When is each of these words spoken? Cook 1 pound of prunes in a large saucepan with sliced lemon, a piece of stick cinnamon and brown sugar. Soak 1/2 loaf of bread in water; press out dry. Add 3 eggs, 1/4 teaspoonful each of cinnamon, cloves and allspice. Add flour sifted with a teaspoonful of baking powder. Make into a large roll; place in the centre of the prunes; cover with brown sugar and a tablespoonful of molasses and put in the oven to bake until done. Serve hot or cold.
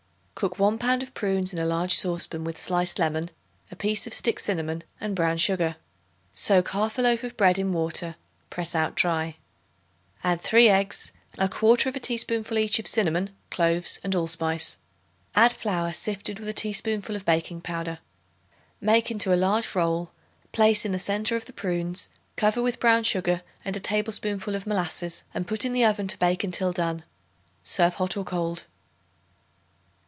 Cook 0.33 0.57
1 0.57 0.79
pound 0.79 1.03
of 1.03 1.13
prunes 1.13 1.53
in 1.53 1.59
a 1.59 1.67
large 1.67 1.93
saucepan 1.93 2.43
with 2.43 2.57
sliced 2.57 2.97
lemon, 2.97 3.29
a 3.69 3.75
piece 3.75 4.07
of 4.07 4.13
stick 4.15 4.39
cinnamon 4.39 4.83
and 4.99 5.15
brown 5.15 5.37
sugar. 5.37 5.75
Soak 6.33 6.69
1/2 6.69 6.97
loaf 7.03 7.23
of 7.23 7.37
bread 7.37 7.59
in 7.59 7.71
water; 7.71 8.15
press 8.49 8.73
out 8.73 8.95
dry. 8.95 9.35
Add 10.23 10.41
3 10.41 10.67
eggs, 10.67 11.11
1/4 11.37 12.01
teaspoonful 12.01 12.57
each 12.57 12.79
of 12.79 12.87
cinnamon, 12.87 13.29
cloves 13.51 13.99
and 14.03 14.15
allspice. 14.15 14.79
Add 15.35 15.51
flour 15.53 15.93
sifted 15.93 16.39
with 16.39 16.47
a 16.47 16.53
teaspoonful 16.53 17.15
of 17.15 17.23
baking 17.23 17.61
powder. 17.61 17.99
Make 18.79 19.11
into 19.11 19.31
a 19.31 19.35
large 19.37 19.75
roll; 19.75 20.11
place 20.53 20.85
in 20.85 20.91
the 20.91 20.97
centre 20.97 21.35
of 21.35 21.45
the 21.45 21.53
prunes; 21.53 22.09
cover 22.35 22.63
with 22.63 22.79
brown 22.79 23.03
sugar 23.03 23.43
and 23.63 23.77
a 23.77 23.79
tablespoonful 23.79 24.55
of 24.55 24.65
molasses 24.65 25.21
and 25.35 25.45
put 25.47 25.65
in 25.65 25.71
the 25.71 25.85
oven 25.85 26.07
to 26.07 26.17
bake 26.17 26.43
until 26.43 26.71
done. 26.71 27.03
Serve 27.63 27.93
hot 27.95 28.17
or 28.17 28.23
cold. 28.23 28.63